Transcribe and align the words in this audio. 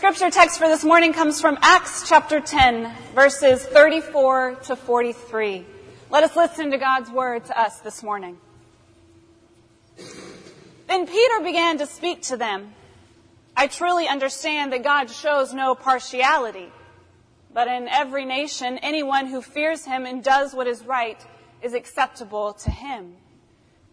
scripture 0.00 0.30
text 0.30 0.56
for 0.56 0.66
this 0.66 0.82
morning 0.82 1.12
comes 1.12 1.42
from 1.42 1.58
Acts 1.60 2.08
chapter 2.08 2.40
10, 2.40 2.90
verses 3.14 3.62
34 3.66 4.54
to 4.64 4.74
43. 4.74 5.66
Let 6.08 6.24
us 6.24 6.34
listen 6.34 6.70
to 6.70 6.78
God's 6.78 7.10
word 7.10 7.44
to 7.44 7.60
us 7.60 7.80
this 7.80 8.02
morning. 8.02 8.38
Then 10.88 11.06
Peter 11.06 11.40
began 11.44 11.76
to 11.76 11.86
speak 11.86 12.22
to 12.22 12.38
them. 12.38 12.72
I 13.54 13.66
truly 13.66 14.08
understand 14.08 14.72
that 14.72 14.82
God 14.82 15.10
shows 15.10 15.52
no 15.52 15.74
partiality, 15.74 16.72
but 17.52 17.68
in 17.68 17.86
every 17.86 18.24
nation, 18.24 18.78
anyone 18.78 19.26
who 19.26 19.42
fears 19.42 19.84
him 19.84 20.06
and 20.06 20.24
does 20.24 20.54
what 20.54 20.66
is 20.66 20.82
right 20.82 21.22
is 21.60 21.74
acceptable 21.74 22.54
to 22.54 22.70
him. 22.70 23.16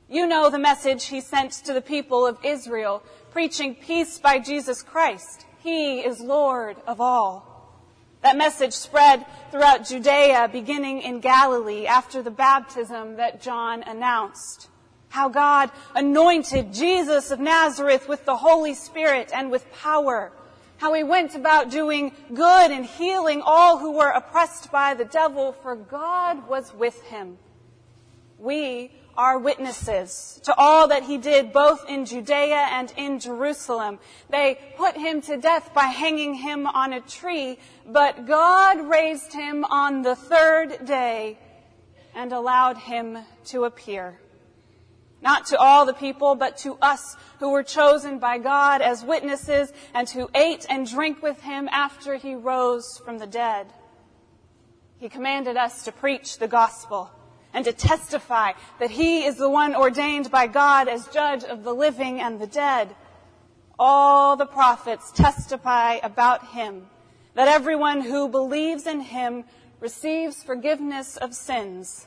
You 0.07 0.25
know 0.25 0.49
the 0.49 0.57
message 0.57 1.07
he 1.07 1.19
sent 1.19 1.51
to 1.65 1.73
the 1.73 1.81
people 1.81 2.25
of 2.25 2.37
Israel, 2.45 3.03
preaching 3.31 3.75
peace 3.75 4.19
by 4.19 4.39
Jesus 4.39 4.81
Christ. 4.81 5.44
He 5.67 5.99
is 5.99 6.21
Lord 6.21 6.77
of 6.88 7.02
all. 7.02 7.73
That 8.21 8.38
message 8.38 8.71
spread 8.71 9.26
throughout 9.52 9.85
Judea, 9.85 10.49
beginning 10.49 11.02
in 11.02 11.20
Galilee 11.20 11.85
after 11.85 12.21
the 12.21 12.31
baptism 12.31 13.17
that 13.17 13.41
John 13.41 13.84
announced. 13.84 14.70
How 15.09 15.27
God 15.27 15.70
anointed 15.93 16.73
Jesus 16.73 17.31
of 17.31 17.41
Nazareth 17.41 18.07
with 18.07 18.23
the 18.23 18.38
Holy 18.38 18.76
Spirit 18.76 19.31
and 19.34 19.52
with 19.52 19.70
power. 19.73 20.31
How 20.77 20.93
he 20.93 21.03
went 21.03 21.35
about 21.35 21.70
doing 21.70 22.13
good 22.34 22.71
and 22.71 22.85
healing 22.85 23.41
all 23.45 23.77
who 23.77 23.91
were 23.91 24.12
oppressed 24.12 24.71
by 24.71 24.93
the 24.93 25.04
devil, 25.04 25.52
for 25.52 25.76
God 25.76 26.48
was 26.48 26.73
with 26.73 27.02
him. 27.02 27.38
We 28.38 28.93
are 29.17 29.39
witnesses 29.39 30.39
to 30.44 30.53
all 30.55 30.88
that 30.89 31.03
he 31.03 31.17
did 31.17 31.52
both 31.52 31.84
in 31.89 32.05
Judea 32.05 32.67
and 32.71 32.94
in 32.95 33.20
Jerusalem. 33.20 33.99
They 34.30 34.59
put 34.77 34.95
him 34.95 35.21
to 35.21 35.38
death 35.38 35.73
by 35.73 35.85
hanging 35.85 36.35
him 36.35 36.67
on 36.67 36.93
a 36.93 37.02
tree, 37.02 37.57
but 37.85 38.27
God 38.27 38.88
raised 38.88 39.34
him 39.34 39.65
on 39.65 40.04
the 40.04 40.15
third 40.15 40.85
day 40.85 41.40
and 42.13 42.32
allowed 42.32 42.77
him 42.77 43.18
to 43.45 43.63
appear. 43.65 44.20
Not 45.20 45.48
to 45.48 45.57
all 45.57 45.88
the 45.88 45.93
people, 45.93 46.35
but 46.35 46.57
to 46.60 46.77
us 46.79 47.15
who 47.40 47.49
were 47.49 47.63
chosen 47.63 48.20
by 48.20 48.38
God 48.38 48.82
as 48.82 49.04
witnesses 49.04 49.73
and 49.95 50.07
who 50.07 50.29
ate 50.35 50.68
and 50.70 50.88
drank 50.88 51.23
with 51.23 51.41
him 51.41 51.68
after 51.71 52.15
he 52.15 52.35
rose 52.35 53.01
from 53.04 53.18
the 53.18 53.26
dead. 53.26 53.73
He 54.99 55.10
commanded 55.10 55.57
us 55.57 55.85
to 55.85 55.91
preach 55.91 56.38
the 56.38 56.48
gospel 56.48 57.12
and 57.58 57.66
to 57.66 57.74
testify 57.74 58.52
that 58.80 58.91
he 58.91 59.26
is 59.26 59.38
the 59.38 59.50
one 59.50 59.76
ordained 59.76 60.30
by 60.30 60.46
God 60.46 60.88
as 60.88 61.08
judge 61.08 61.44
of 61.44 61.63
the 61.63 61.74
living 61.74 62.22
and 62.22 62.40
the 62.40 62.46
dead. 62.46 62.96
All 63.80 64.36
the 64.36 64.46
prophets 64.46 65.12
testify 65.12 65.94
about 66.03 66.50
him, 66.50 66.85
that 67.34 67.47
everyone 67.47 68.02
who 68.02 68.30
believes 68.30 68.85
in 68.85 69.00
him 69.00 69.44
receives 69.80 70.44
forgiveness 70.44 71.18
of 71.18 71.34
sins 71.34 72.06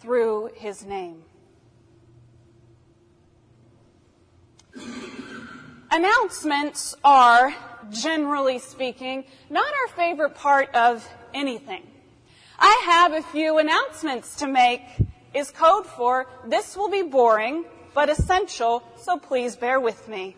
through 0.00 0.50
his 0.56 0.84
name. 0.84 1.22
Announcements 5.92 6.96
are, 7.04 7.54
generally 7.92 8.58
speaking, 8.58 9.26
not 9.48 9.64
our 9.64 9.94
favorite 9.94 10.34
part 10.34 10.74
of 10.74 11.08
anything. 11.32 11.86
I 12.58 12.82
have 12.86 13.12
a 13.12 13.22
few 13.22 13.58
announcements 13.58 14.36
to 14.36 14.48
make 14.48 14.82
is 15.32 15.50
code 15.50 15.86
for 15.86 16.26
this 16.46 16.76
will 16.76 16.90
be 16.90 17.02
boring 17.02 17.64
but 17.94 18.10
essential, 18.10 18.82
so 18.96 19.16
please 19.18 19.54
bear 19.56 19.78
with 19.78 20.08
me. 20.08 20.36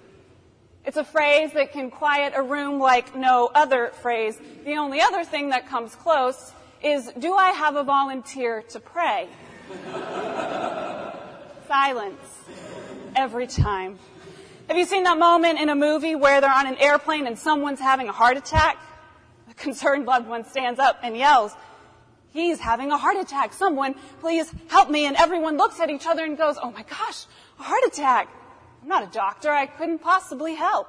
It's 0.84 0.96
a 0.96 1.04
phrase 1.04 1.52
that 1.52 1.72
can 1.72 1.90
quiet 1.90 2.32
a 2.36 2.42
room 2.42 2.78
like 2.78 3.14
no 3.14 3.50
other 3.54 3.92
phrase. 4.02 4.38
The 4.64 4.74
only 4.74 5.00
other 5.00 5.24
thing 5.24 5.50
that 5.50 5.68
comes 5.68 5.94
close 5.94 6.52
is 6.82 7.10
do 7.18 7.34
I 7.34 7.50
have 7.50 7.76
a 7.76 7.84
volunteer 7.84 8.62
to 8.70 8.80
pray? 8.80 9.28
Silence. 11.68 12.38
Every 13.16 13.46
time. 13.46 13.98
Have 14.68 14.76
you 14.76 14.84
seen 14.84 15.02
that 15.04 15.18
moment 15.18 15.58
in 15.58 15.68
a 15.68 15.74
movie 15.74 16.14
where 16.14 16.40
they're 16.40 16.52
on 16.52 16.66
an 16.66 16.76
airplane 16.76 17.26
and 17.26 17.38
someone's 17.38 17.80
having 17.80 18.08
a 18.08 18.12
heart 18.12 18.36
attack? 18.36 18.78
A 19.50 19.54
concerned 19.54 20.06
loved 20.06 20.28
one 20.28 20.44
stands 20.44 20.78
up 20.78 21.00
and 21.02 21.16
yells, 21.16 21.54
He's 22.32 22.60
having 22.60 22.92
a 22.92 22.96
heart 22.96 23.16
attack. 23.16 23.52
Someone, 23.52 23.94
please 24.20 24.52
help 24.68 24.88
me. 24.88 25.06
And 25.06 25.16
everyone 25.16 25.56
looks 25.56 25.80
at 25.80 25.90
each 25.90 26.06
other 26.06 26.24
and 26.24 26.36
goes, 26.36 26.56
Oh 26.62 26.70
my 26.70 26.82
gosh, 26.82 27.26
a 27.58 27.62
heart 27.62 27.82
attack. 27.86 28.28
I'm 28.82 28.88
not 28.88 29.02
a 29.02 29.10
doctor. 29.10 29.50
I 29.50 29.66
couldn't 29.66 29.98
possibly 29.98 30.54
help. 30.54 30.88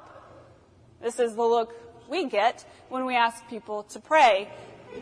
This 1.02 1.18
is 1.18 1.34
the 1.34 1.42
look 1.42 1.74
we 2.08 2.28
get 2.28 2.64
when 2.88 3.06
we 3.06 3.16
ask 3.16 3.46
people 3.48 3.82
to 3.84 4.00
pray. 4.00 4.48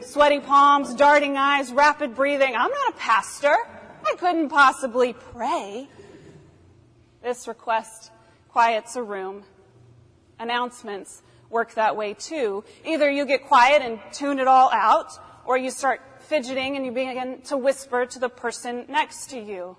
Sweaty 0.01 0.41
palms, 0.41 0.95
darting 0.95 1.37
eyes, 1.37 1.73
rapid 1.73 2.15
breathing. 2.15 2.55
I'm 2.57 2.71
not 2.71 2.95
a 2.95 2.97
pastor. 2.97 3.55
I 4.07 4.15
couldn't 4.17 4.49
possibly 4.49 5.13
pray. 5.13 5.89
This 7.23 7.47
request 7.47 8.11
quiets 8.49 8.97
a 8.97 9.03
room. 9.03 9.43
Announcements 10.39 11.23
work 11.51 11.75
that 11.75 11.97
way 11.97 12.15
too. 12.15 12.65
Either 12.85 13.11
you 13.11 13.27
get 13.27 13.47
quiet 13.47 13.83
and 13.83 14.01
tune 14.13 14.39
it 14.39 14.47
all 14.47 14.71
out, 14.73 15.13
or 15.45 15.59
you 15.59 15.71
start 15.71 16.01
fidgeting 16.31 16.77
and 16.77 16.87
you 16.87 16.93
begin 16.93 17.43
to 17.43 17.57
whisper 17.57 18.07
to 18.07 18.21
the 18.21 18.29
person 18.29 18.85
next 18.89 19.31
to 19.31 19.41
you. 19.41 19.77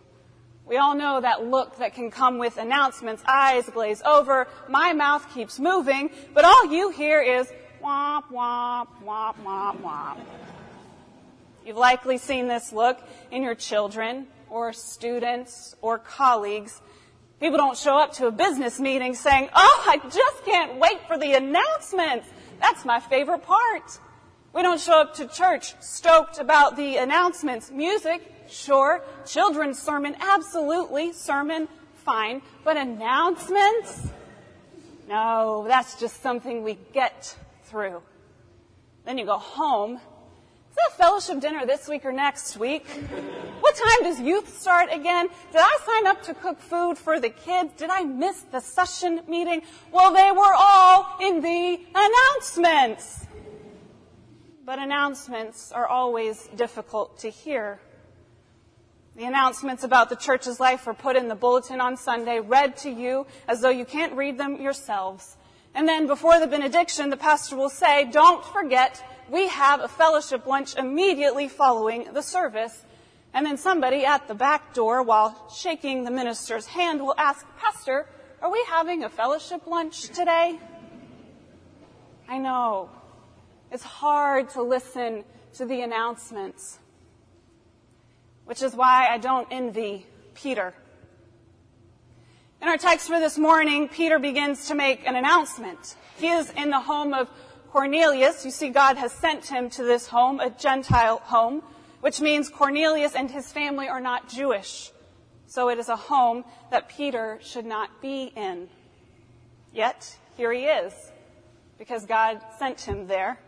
We 0.65 0.75
all 0.75 0.95
know 0.95 1.21
that 1.21 1.45
look 1.47 1.77
that 1.77 1.95
can 1.95 2.11
come 2.11 2.39
with 2.39 2.57
announcements. 2.57 3.23
Eyes 3.25 3.69
glaze 3.69 4.01
over, 4.01 4.49
my 4.67 4.91
mouth 4.91 5.33
keeps 5.33 5.59
moving, 5.59 6.11
but 6.33 6.43
all 6.43 6.65
you 6.65 6.89
hear 6.89 7.21
is 7.21 7.49
womp, 7.81 8.25
womp, 8.33 8.87
womp, 9.01 9.35
womp, 9.45 9.81
womp. 9.81 10.19
You've 11.65 11.77
likely 11.77 12.17
seen 12.17 12.49
this 12.49 12.73
look 12.73 12.99
in 13.31 13.43
your 13.43 13.55
children 13.55 14.27
or 14.49 14.73
students 14.73 15.77
or 15.81 15.99
colleagues. 15.99 16.81
People 17.39 17.59
don't 17.59 17.77
show 17.77 17.97
up 17.97 18.11
to 18.15 18.27
a 18.27 18.31
business 18.31 18.77
meeting 18.77 19.15
saying, 19.15 19.47
Oh, 19.55 19.83
I 19.87 19.99
just 20.09 20.43
can't 20.43 20.75
wait 20.79 20.99
for 21.07 21.17
the 21.17 21.31
announcements. 21.31 22.27
That's 22.59 22.83
my 22.83 22.99
favorite 22.99 23.43
part. 23.43 23.99
We 24.53 24.63
don't 24.63 24.81
show 24.81 24.99
up 24.99 25.13
to 25.15 25.27
church 25.27 25.75
stoked 25.79 26.37
about 26.37 26.75
the 26.75 26.97
announcements. 26.97 27.71
Music, 27.71 28.21
sure. 28.49 29.01
Children's 29.25 29.81
sermon, 29.81 30.13
absolutely. 30.19 31.13
Sermon, 31.13 31.69
fine. 31.95 32.41
But 32.65 32.75
announcements? 32.75 34.09
No, 35.07 35.63
that's 35.69 35.97
just 35.97 36.21
something 36.21 36.63
we 36.63 36.77
get 36.91 37.33
through. 37.63 38.01
Then 39.05 39.17
you 39.17 39.25
go 39.25 39.37
home. 39.37 39.95
Is 39.95 40.75
that 40.75 40.97
fellowship 40.97 41.39
dinner 41.39 41.65
this 41.65 41.87
week 41.87 42.03
or 42.03 42.11
next 42.11 42.57
week? 42.57 42.85
What 43.61 43.75
time 43.75 44.03
does 44.03 44.19
youth 44.19 44.59
start 44.59 44.89
again? 44.91 45.29
Did 45.53 45.61
I 45.61 45.77
sign 45.85 46.07
up 46.07 46.23
to 46.23 46.33
cook 46.33 46.59
food 46.59 46.97
for 46.97 47.21
the 47.21 47.29
kids? 47.29 47.71
Did 47.77 47.89
I 47.89 48.03
miss 48.03 48.41
the 48.51 48.59
session 48.59 49.21
meeting? 49.29 49.61
Well, 49.93 50.13
they 50.13 50.31
were 50.31 50.53
all 50.53 51.15
in 51.21 51.39
the 51.39 51.79
announcements 51.95 53.27
but 54.65 54.79
announcements 54.79 55.71
are 55.71 55.87
always 55.87 56.47
difficult 56.55 57.19
to 57.19 57.29
hear. 57.29 57.79
The 59.15 59.25
announcements 59.25 59.83
about 59.83 60.09
the 60.09 60.15
church's 60.15 60.59
life 60.59 60.87
are 60.87 60.93
put 60.93 61.15
in 61.15 61.27
the 61.27 61.35
bulletin 61.35 61.81
on 61.81 61.97
Sunday, 61.97 62.39
read 62.39 62.77
to 62.77 62.89
you 62.89 63.25
as 63.47 63.61
though 63.61 63.69
you 63.69 63.85
can't 63.85 64.13
read 64.13 64.37
them 64.37 64.61
yourselves. 64.61 65.35
And 65.73 65.87
then 65.87 66.07
before 66.07 66.39
the 66.39 66.47
benediction, 66.47 67.09
the 67.09 67.17
pastor 67.17 67.55
will 67.55 67.69
say, 67.69 68.09
don't 68.11 68.43
forget, 68.45 69.03
we 69.29 69.47
have 69.47 69.81
a 69.81 69.87
fellowship 69.87 70.45
lunch 70.45 70.75
immediately 70.75 71.47
following 71.47 72.13
the 72.13 72.21
service. 72.21 72.83
And 73.33 73.45
then 73.45 73.57
somebody 73.57 74.05
at 74.05 74.27
the 74.27 74.35
back 74.35 74.73
door, 74.73 75.01
while 75.01 75.49
shaking 75.53 76.03
the 76.03 76.11
minister's 76.11 76.65
hand, 76.65 77.01
will 77.01 77.15
ask, 77.17 77.45
Pastor, 77.57 78.05
are 78.41 78.51
we 78.51 78.63
having 78.69 79.03
a 79.03 79.09
fellowship 79.09 79.65
lunch 79.65 80.09
today? 80.09 80.59
I 82.27 82.37
know. 82.37 82.89
It's 83.71 83.83
hard 83.83 84.49
to 84.49 84.61
listen 84.61 85.23
to 85.53 85.65
the 85.65 85.79
announcements, 85.79 86.77
which 88.43 88.61
is 88.61 88.75
why 88.75 89.07
I 89.09 89.17
don't 89.17 89.47
envy 89.49 90.05
Peter. 90.33 90.73
In 92.61 92.67
our 92.67 92.77
text 92.77 93.07
for 93.07 93.17
this 93.21 93.37
morning, 93.37 93.87
Peter 93.87 94.19
begins 94.19 94.67
to 94.67 94.75
make 94.75 95.07
an 95.07 95.15
announcement. 95.15 95.95
He 96.17 96.27
is 96.27 96.51
in 96.51 96.69
the 96.69 96.81
home 96.81 97.13
of 97.13 97.29
Cornelius. 97.71 98.43
You 98.43 98.51
see, 98.51 98.67
God 98.67 98.97
has 98.97 99.13
sent 99.13 99.45
him 99.45 99.69
to 99.69 99.83
this 99.83 100.05
home, 100.05 100.41
a 100.41 100.49
Gentile 100.49 101.19
home, 101.23 101.63
which 102.01 102.19
means 102.19 102.49
Cornelius 102.49 103.15
and 103.15 103.31
his 103.31 103.53
family 103.53 103.87
are 103.87 104.01
not 104.01 104.27
Jewish. 104.27 104.91
So 105.47 105.69
it 105.69 105.79
is 105.79 105.87
a 105.87 105.95
home 105.95 106.43
that 106.71 106.89
Peter 106.89 107.39
should 107.41 107.65
not 107.65 108.01
be 108.01 108.33
in. 108.35 108.67
Yet, 109.73 110.17
here 110.35 110.51
he 110.51 110.65
is, 110.65 110.93
because 111.79 112.05
God 112.05 112.41
sent 112.59 112.81
him 112.81 113.07
there. 113.07 113.39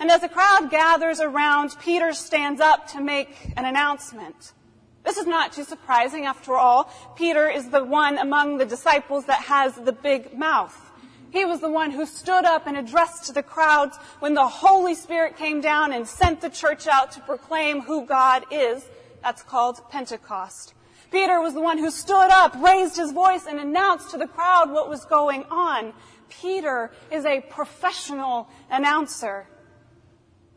And 0.00 0.10
as 0.10 0.20
the 0.20 0.28
crowd 0.28 0.70
gathers 0.70 1.20
around, 1.20 1.76
Peter 1.80 2.12
stands 2.12 2.60
up 2.60 2.86
to 2.88 3.00
make 3.00 3.52
an 3.56 3.64
announcement. 3.64 4.52
This 5.04 5.16
is 5.16 5.26
not 5.26 5.52
too 5.52 5.64
surprising 5.64 6.26
after 6.26 6.54
all. 6.54 6.92
Peter 7.16 7.48
is 7.48 7.70
the 7.70 7.82
one 7.82 8.18
among 8.18 8.58
the 8.58 8.66
disciples 8.66 9.24
that 9.24 9.40
has 9.40 9.74
the 9.74 9.92
big 9.92 10.36
mouth. 10.38 10.76
He 11.30 11.44
was 11.44 11.60
the 11.60 11.70
one 11.70 11.90
who 11.90 12.06
stood 12.06 12.44
up 12.44 12.66
and 12.66 12.76
addressed 12.76 13.34
the 13.34 13.42
crowds 13.42 13.96
when 14.20 14.34
the 14.34 14.46
Holy 14.46 14.94
Spirit 14.94 15.36
came 15.36 15.60
down 15.60 15.92
and 15.92 16.06
sent 16.06 16.40
the 16.40 16.50
church 16.50 16.86
out 16.86 17.12
to 17.12 17.20
proclaim 17.20 17.80
who 17.80 18.06
God 18.06 18.44
is. 18.50 18.86
That's 19.22 19.42
called 19.42 19.80
Pentecost. 19.90 20.74
Peter 21.10 21.40
was 21.40 21.54
the 21.54 21.60
one 21.60 21.78
who 21.78 21.90
stood 21.90 22.28
up, 22.30 22.54
raised 22.62 22.96
his 22.96 23.12
voice, 23.12 23.46
and 23.46 23.58
announced 23.58 24.10
to 24.10 24.18
the 24.18 24.26
crowd 24.26 24.70
what 24.70 24.88
was 24.88 25.04
going 25.06 25.44
on. 25.50 25.92
Peter 26.28 26.90
is 27.10 27.24
a 27.24 27.40
professional 27.40 28.48
announcer. 28.70 29.46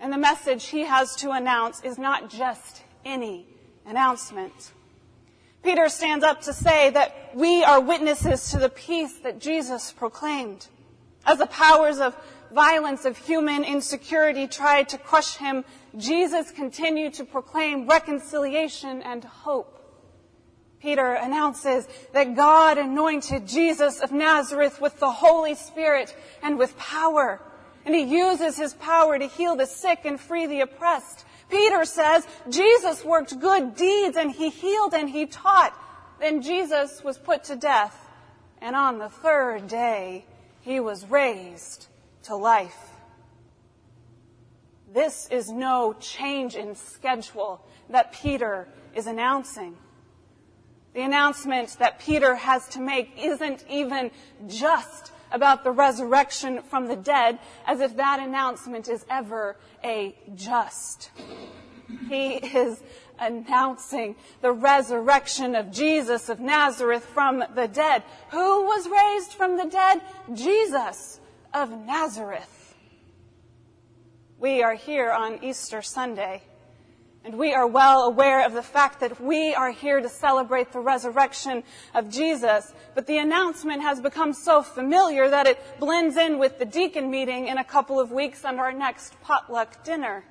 And 0.02 0.12
the 0.12 0.18
message 0.18 0.66
he 0.66 0.82
has 0.82 1.16
to 1.18 1.30
announce 1.30 1.82
is 1.84 2.00
not 2.00 2.30
just 2.30 2.82
any 3.06 3.46
announcement. 3.86 4.72
Peter 5.64 5.90
stands 5.90 6.26
up 6.26 6.42
to 6.42 6.54
say 6.54 6.90
that 6.90 7.30
we 7.36 7.64
are 7.64 7.80
witnesses 7.80 8.50
to 8.50 8.58
the 8.58 8.70
peace 8.70 9.20
that 9.20 9.40
Jesus 9.40 9.92
proclaimed. 9.92 10.66
As 11.24 11.38
the 11.38 11.46
powers 11.46 12.00
of 12.00 12.18
violence 12.52 13.06
of 13.06 13.16
human 13.16 13.64
insecurity 13.64 14.48
tried 14.48 14.90
to 14.90 14.98
crush 14.98 15.38
him, 15.38 15.64
Jesus 15.96 16.50
continued 16.50 17.14
to 17.16 17.24
proclaim 17.24 17.88
reconciliation 17.88 19.04
and 19.04 19.24
hope. 19.24 19.78
Peter 20.82 21.14
announces 21.14 21.88
that 22.12 22.36
God 22.36 22.80
anointed 22.80 23.48
Jesus 23.48 24.00
of 24.00 24.12
Nazareth 24.12 24.82
with 24.82 25.00
the 25.00 25.12
Holy 25.12 25.54
Spirit 25.54 26.16
and 26.42 26.58
with 26.58 26.76
power. 26.76 27.40
And 27.86 27.96
he 27.96 28.04
uses 28.04 28.58
his 28.58 28.74
power 28.76 29.18
to 29.18 29.28
heal 29.28 29.56
the 29.56 29.66
sick 29.66 30.02
and 30.06 30.20
free 30.20 30.46
the 30.46 30.62
oppressed. 30.62 31.26
Peter 31.50 31.84
says 31.86 32.28
Jesus 32.50 33.04
worked 33.04 33.40
good 33.40 33.76
deeds 33.76 34.18
and 34.18 34.32
he 34.32 34.50
healed 34.50 34.94
and 34.94 35.10
he 35.10 35.26
taught. 35.26 35.74
Then 36.20 36.42
Jesus 36.42 37.04
was 37.04 37.18
put 37.18 37.44
to 37.46 37.56
death. 37.56 38.08
And 38.62 38.76
on 38.76 39.00
the 39.00 39.10
third 39.10 39.68
day, 39.68 40.26
he 40.62 40.80
was 40.80 41.06
raised 41.06 41.88
to 42.24 42.36
life. 42.36 42.78
This 44.94 45.28
is 45.32 45.50
no 45.50 45.94
change 46.00 46.56
in 46.56 46.76
schedule 46.76 47.66
that 47.90 48.14
Peter 48.14 48.68
is 48.94 49.08
announcing. 49.08 49.76
The 50.94 51.02
announcement 51.02 51.78
that 51.80 52.00
Peter 52.00 52.36
has 52.36 52.68
to 52.70 52.82
make 52.82 53.12
isn't 53.18 53.64
even 53.70 54.12
just 54.48 55.14
about 55.32 55.64
the 55.64 55.72
resurrection 55.72 56.62
from 56.64 56.88
the 56.88 56.96
dead, 56.96 57.40
as 57.66 57.80
if 57.80 57.96
that 57.98 58.20
announcement 58.20 58.88
is 58.88 59.06
ever 59.10 59.58
a 59.84 60.16
just. 60.36 61.12
He 62.10 62.36
is 62.36 62.82
announcing 63.20 64.16
the 64.42 64.52
resurrection 64.52 65.56
of 65.56 65.72
Jesus 65.72 66.30
of 66.30 66.40
Nazareth 66.40 67.06
from 67.06 67.44
the 67.56 67.68
dead. 67.68 68.04
Who 68.32 68.66
was 68.66 68.88
raised 68.88 69.34
from 69.34 69.58
the 69.58 69.66
dead? 69.66 70.02
Jesus 70.34 71.20
of 71.54 71.70
Nazareth. 71.70 72.76
We 74.40 74.64
are 74.64 74.74
here 74.74 75.12
on 75.12 75.44
Easter 75.44 75.82
Sunday 75.82 76.42
and 77.24 77.38
we 77.38 77.54
are 77.54 77.68
well 77.68 78.04
aware 78.04 78.44
of 78.46 78.54
the 78.54 78.64
fact 78.64 79.00
that 79.00 79.22
we 79.22 79.54
are 79.54 79.72
here 79.72 80.02
to 80.02 80.10
celebrate 80.10 80.72
the 80.72 80.80
resurrection 80.80 81.64
of 81.94 82.10
Jesus. 82.10 82.74
But 82.96 83.06
the 83.06 83.20
announcement 83.20 83.84
has 83.84 84.02
become 84.02 84.34
so 84.34 84.64
familiar 84.64 85.30
that 85.30 85.46
it 85.46 85.62
blends 85.80 86.18
in 86.18 86.40
with 86.40 86.58
the 86.58 86.66
deacon 86.66 87.12
meeting 87.12 87.48
in 87.48 87.60
a 87.60 87.64
couple 87.64 88.00
of 88.00 88.12
weeks 88.12 88.44
and 88.44 88.60
our 88.60 88.72
next 88.72 89.22
potluck 89.22 89.84
dinner. 89.84 90.24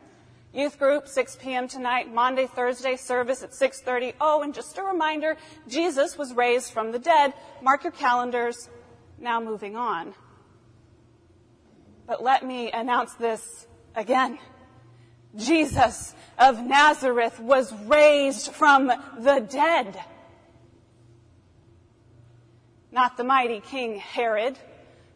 Youth 0.53 0.81
group, 0.81 1.07
6 1.07 1.37
p.m. 1.37 1.69
tonight, 1.69 2.13
Monday, 2.13 2.49
Thursday 2.49 2.97
service 2.97 3.45
at 3.45 3.53
6.30. 3.53 4.15
Oh, 4.21 4.43
and 4.43 4.53
just 4.53 4.77
a 4.79 4.83
reminder, 4.83 5.37
Jesus 5.69 6.19
was 6.19 6.35
raised 6.35 6.73
from 6.73 6.91
the 6.91 6.99
dead. 6.99 7.35
Mark 7.63 7.85
your 7.85 7.93
calendars. 7.93 8.69
Now 9.17 9.41
moving 9.41 9.77
on. 9.77 10.13
But 12.09 12.21
let 12.21 12.45
me 12.45 12.73
announce 12.73 13.15
this 13.15 13.69
again. 13.95 14.41
Jesus 15.37 16.15
of 16.39 16.65
Nazareth 16.65 17.39
was 17.39 17.73
raised 17.85 18.53
from 18.53 18.89
the 19.19 19.47
dead. 19.49 20.03
Not 22.93 23.17
the 23.17 23.25
mighty 23.25 23.61
King 23.61 23.99
Herod, 23.99 24.59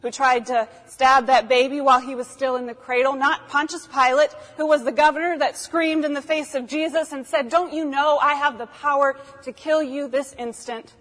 who 0.00 0.10
tried 0.10 0.46
to 0.46 0.68
stab 0.86 1.26
that 1.26 1.48
baby 1.48 1.80
while 1.80 2.00
he 2.00 2.14
was 2.14 2.28
still 2.28 2.56
in 2.56 2.66
the 2.66 2.74
cradle. 2.74 3.14
Not 3.14 3.48
Pontius 3.48 3.88
Pilate, 3.88 4.32
who 4.56 4.66
was 4.66 4.84
the 4.84 4.92
governor 4.92 5.38
that 5.38 5.56
screamed 5.56 6.04
in 6.04 6.14
the 6.14 6.22
face 6.22 6.54
of 6.54 6.66
Jesus 6.66 7.12
and 7.12 7.26
said, 7.26 7.48
don't 7.48 7.72
you 7.72 7.84
know 7.84 8.18
I 8.18 8.34
have 8.34 8.58
the 8.58 8.66
power 8.66 9.16
to 9.42 9.52
kill 9.52 9.82
you 9.82 10.06
this 10.06 10.34
instant? 10.38 10.92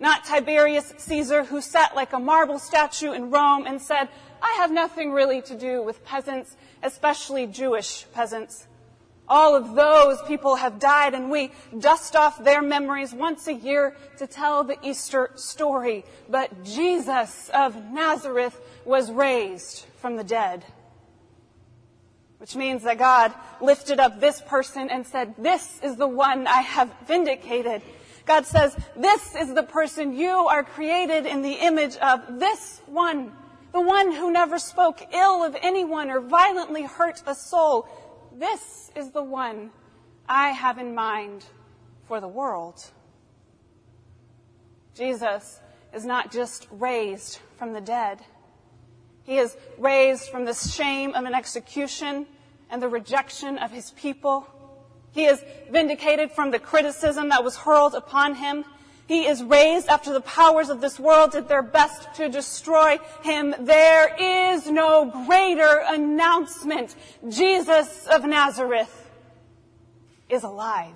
Not 0.00 0.24
Tiberius 0.24 0.94
Caesar, 0.96 1.44
who 1.44 1.60
sat 1.60 1.94
like 1.94 2.14
a 2.14 2.18
marble 2.18 2.58
statue 2.58 3.12
in 3.12 3.30
Rome 3.30 3.66
and 3.66 3.80
said, 3.80 4.08
I 4.42 4.54
have 4.54 4.72
nothing 4.72 5.12
really 5.12 5.42
to 5.42 5.54
do 5.54 5.82
with 5.82 6.04
peasants, 6.06 6.56
especially 6.82 7.46
Jewish 7.46 8.06
peasants. 8.14 8.66
All 9.28 9.54
of 9.54 9.76
those 9.76 10.20
people 10.22 10.56
have 10.56 10.80
died 10.80 11.14
and 11.14 11.30
we 11.30 11.52
dust 11.78 12.16
off 12.16 12.42
their 12.42 12.62
memories 12.62 13.12
once 13.12 13.46
a 13.46 13.52
year 13.52 13.94
to 14.18 14.26
tell 14.26 14.64
the 14.64 14.76
Easter 14.82 15.30
story. 15.36 16.04
But 16.28 16.64
Jesus 16.64 17.50
of 17.54 17.76
Nazareth 17.92 18.58
was 18.84 19.12
raised 19.12 19.84
from 19.98 20.16
the 20.16 20.24
dead. 20.24 20.64
Which 22.38 22.56
means 22.56 22.82
that 22.84 22.98
God 22.98 23.34
lifted 23.60 24.00
up 24.00 24.18
this 24.18 24.40
person 24.40 24.88
and 24.88 25.06
said, 25.06 25.34
this 25.36 25.78
is 25.82 25.96
the 25.96 26.08
one 26.08 26.46
I 26.46 26.62
have 26.62 26.90
vindicated. 27.06 27.82
God 28.30 28.46
says, 28.46 28.76
this 28.94 29.34
is 29.34 29.54
the 29.54 29.64
person 29.64 30.16
you 30.16 30.30
are 30.30 30.62
created 30.62 31.26
in 31.26 31.42
the 31.42 31.54
image 31.54 31.96
of 31.96 32.38
this 32.38 32.80
one. 32.86 33.32
The 33.72 33.80
one 33.80 34.12
who 34.12 34.30
never 34.30 34.60
spoke 34.60 35.00
ill 35.12 35.42
of 35.42 35.56
anyone 35.60 36.12
or 36.12 36.20
violently 36.20 36.84
hurt 36.84 37.24
a 37.26 37.34
soul 37.34 37.88
this 38.32 38.92
is 38.94 39.10
the 39.10 39.22
one 39.22 39.70
I 40.28 40.50
have 40.50 40.78
in 40.78 40.94
mind 40.94 41.44
for 42.06 42.20
the 42.20 42.28
world. 42.28 42.84
Jesus 44.94 45.58
is 45.92 46.04
not 46.04 46.30
just 46.30 46.68
raised 46.70 47.40
from 47.58 47.72
the 47.72 47.80
dead. 47.80 48.20
He 49.24 49.38
is 49.38 49.56
raised 49.76 50.30
from 50.30 50.44
the 50.44 50.54
shame 50.54 51.14
of 51.14 51.24
an 51.24 51.34
execution 51.34 52.26
and 52.70 52.80
the 52.80 52.88
rejection 52.88 53.58
of 53.58 53.72
his 53.72 53.90
people. 53.90 54.46
He 55.12 55.24
is 55.24 55.42
vindicated 55.70 56.30
from 56.32 56.50
the 56.50 56.58
criticism 56.58 57.30
that 57.30 57.42
was 57.42 57.56
hurled 57.56 57.94
upon 57.94 58.36
him. 58.36 58.64
He 59.06 59.26
is 59.26 59.42
raised 59.42 59.88
after 59.88 60.12
the 60.12 60.20
powers 60.20 60.70
of 60.70 60.80
this 60.80 61.00
world 61.00 61.32
did 61.32 61.48
their 61.48 61.62
best 61.62 62.14
to 62.14 62.28
destroy 62.28 62.98
him. 63.22 63.54
There 63.58 64.14
is 64.20 64.70
no 64.70 65.24
greater 65.26 65.82
announcement. 65.88 66.94
Jesus 67.28 68.06
of 68.06 68.24
Nazareth 68.24 69.10
is 70.28 70.44
alive. 70.44 70.94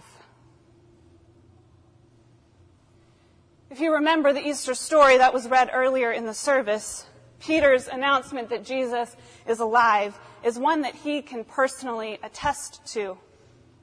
If 3.69 3.81
you 3.81 3.95
remember 3.95 4.33
the 4.33 4.47
Easter 4.47 4.75
story 4.75 5.19
that 5.19 5.35
was 5.35 5.49
read 5.49 5.69
earlier 5.73 6.13
in 6.13 6.27
the 6.27 6.35
service, 6.35 7.07
Peter's 7.41 7.89
announcement 7.89 8.49
that 8.51 8.65
Jesus 8.65 9.17
is 9.49 9.59
alive 9.59 10.17
is 10.45 10.57
one 10.57 10.83
that 10.83 10.95
he 10.95 11.21
can 11.21 11.43
personally 11.43 12.21
attest 12.23 12.87
to. 12.93 13.19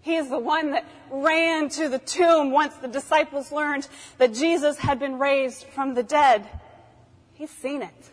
He 0.02 0.16
is 0.16 0.30
the 0.30 0.40
one 0.40 0.72
that 0.72 0.86
ran 1.12 1.70
to 1.70 1.88
the 1.88 2.00
tomb 2.00 2.52
once 2.52 2.76
the 2.76 2.88
disciples 2.88 3.52
learned 3.52 3.88
that 4.18 4.34
Jesus 4.34 4.78
had 4.78 5.00
been 5.00 5.20
raised 5.20 5.66
from 5.66 5.94
the 5.94 6.04
dead. 6.04 6.48
He's 7.34 7.52
seen 7.52 7.82
it 7.82 8.10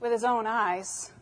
with 0.00 0.10
his 0.10 0.24
own 0.24 0.46
eyes. 0.46 1.12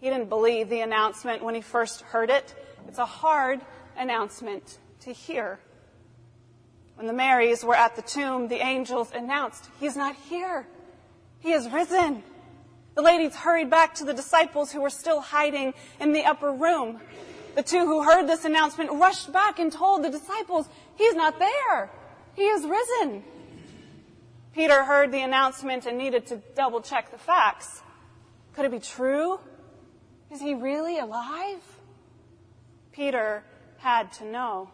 He 0.00 0.08
didn't 0.08 0.28
believe 0.28 0.68
the 0.68 0.80
announcement 0.80 1.42
when 1.42 1.54
he 1.54 1.60
first 1.60 2.00
heard 2.02 2.30
it. 2.30 2.54
It's 2.86 2.98
a 2.98 3.04
hard 3.04 3.60
announcement 3.96 4.78
to 5.00 5.12
hear. 5.12 5.58
When 6.94 7.06
the 7.06 7.12
Marys 7.12 7.62
were 7.62 7.76
at 7.76 7.96
the 7.96 8.02
tomb, 8.02 8.48
the 8.48 8.56
angels 8.64 9.10
announced, 9.14 9.68
He's 9.78 9.96
not 9.96 10.16
here. 10.28 10.66
He 11.40 11.52
is 11.52 11.68
risen. 11.68 12.22
The 12.94 13.02
ladies 13.02 13.36
hurried 13.36 13.70
back 13.70 13.94
to 13.96 14.04
the 14.04 14.14
disciples 14.14 14.72
who 14.72 14.80
were 14.80 14.90
still 14.90 15.20
hiding 15.20 15.74
in 16.00 16.12
the 16.12 16.24
upper 16.24 16.50
room. 16.50 17.00
The 17.58 17.64
two 17.64 17.86
who 17.86 18.04
heard 18.04 18.28
this 18.28 18.44
announcement 18.44 18.92
rushed 18.92 19.32
back 19.32 19.58
and 19.58 19.72
told 19.72 20.04
the 20.04 20.10
disciples, 20.10 20.68
He's 20.94 21.16
not 21.16 21.40
there. 21.40 21.90
He 22.36 22.44
is 22.44 22.64
risen. 22.64 23.24
Peter 24.54 24.84
heard 24.84 25.10
the 25.10 25.22
announcement 25.22 25.84
and 25.84 25.98
needed 25.98 26.24
to 26.26 26.36
double 26.54 26.80
check 26.80 27.10
the 27.10 27.18
facts. 27.18 27.82
Could 28.54 28.66
it 28.66 28.70
be 28.70 28.78
true? 28.78 29.40
Is 30.30 30.40
he 30.40 30.54
really 30.54 31.00
alive? 31.00 31.60
Peter 32.92 33.42
had 33.78 34.12
to 34.12 34.24
know. 34.24 34.70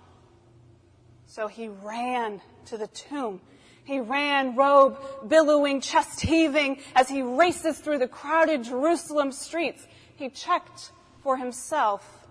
So 1.24 1.46
he 1.48 1.68
ran 1.68 2.42
to 2.66 2.76
the 2.76 2.88
tomb. 2.88 3.40
He 3.84 4.00
ran, 4.00 4.56
robe 4.56 4.98
billowing, 5.26 5.80
chest 5.80 6.20
heaving, 6.20 6.82
as 6.94 7.08
he 7.08 7.22
races 7.22 7.78
through 7.78 8.00
the 8.00 8.08
crowded 8.08 8.64
Jerusalem 8.64 9.32
streets. 9.32 9.86
He 10.16 10.28
checked 10.28 10.92
for 11.22 11.38
himself 11.38 12.23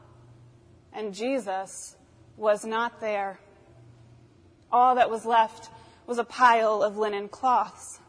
and 0.94 1.14
Jesus 1.14 1.96
was 2.38 2.66
not 2.66 3.00
there. 3.02 3.40
All 4.72 4.96
that 4.96 5.10
was 5.10 5.26
left 5.26 5.70
was 6.08 6.18
a 6.18 6.24
pile 6.24 6.82
of 6.82 6.98
linen 6.98 7.30
cloths. 7.30 8.00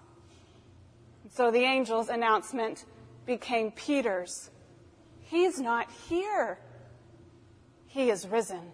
So 1.31 1.51
the 1.51 1.65
angel's 1.65 2.09
announcement 2.09 2.85
became 3.27 3.71
Peter's. 3.71 4.51
He's 5.21 5.59
not 5.59 5.91
here. 6.09 6.59
He 7.87 8.11
is 8.11 8.27
risen. 8.27 8.73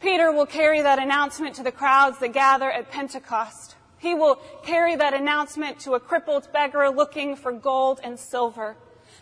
Peter 0.00 0.30
will 0.32 0.46
carry 0.46 0.82
that 0.82 0.98
announcement 0.98 1.54
to 1.56 1.62
the 1.62 1.72
crowds 1.72 2.18
that 2.18 2.32
gather 2.32 2.70
at 2.70 2.90
Pentecost. 2.90 3.76
He 3.98 4.14
will 4.14 4.36
carry 4.62 4.96
that 4.96 5.14
announcement 5.14 5.80
to 5.80 5.94
a 5.94 6.00
crippled 6.00 6.52
beggar 6.52 6.90
looking 6.90 7.36
for 7.36 7.52
gold 7.52 8.00
and 8.04 8.18
silver. 8.18 8.76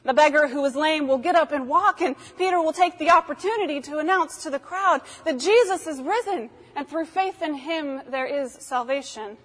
The 0.04 0.14
beggar 0.14 0.48
who 0.48 0.64
is 0.64 0.74
lame 0.74 1.06
will 1.06 1.18
get 1.18 1.36
up 1.36 1.52
and 1.52 1.68
walk, 1.68 2.00
and 2.00 2.16
Peter 2.36 2.60
will 2.60 2.72
take 2.72 2.98
the 2.98 3.10
opportunity 3.10 3.80
to 3.82 3.98
announce 3.98 4.42
to 4.42 4.50
the 4.50 4.58
crowd 4.58 5.02
that 5.24 5.38
Jesus 5.38 5.86
is 5.86 6.00
risen, 6.00 6.50
and 6.74 6.88
through 6.88 7.04
faith 7.04 7.40
in 7.40 7.54
him 7.54 8.00
there 8.08 8.26
is 8.26 8.52
salvation. 8.52 9.36